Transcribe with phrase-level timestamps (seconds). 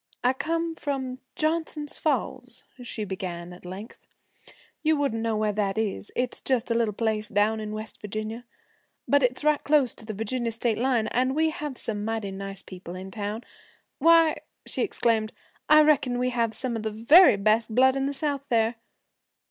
[0.23, 4.07] 'I come from Johnson's Falls,' she began at length.
[4.81, 6.11] 'You wouldn't know where that is.
[6.15, 8.45] It's just a little place down in West Virginia,
[9.07, 12.63] but it's right close to the Virginia state line, and we have some mighty nice
[12.63, 13.43] people in town.
[13.99, 15.33] Why,' she exclaimed,
[15.69, 18.77] 'I reckon we have some of the very best blood in the South there!